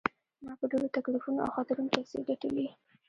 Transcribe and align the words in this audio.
ما 0.43 0.53
په 0.59 0.65
ډیرو 0.71 0.93
تکلیفونو 0.97 1.39
او 1.45 1.53
خطرونو 1.55 1.91
پیسې 1.95 2.17
ګټلي. 2.29 2.67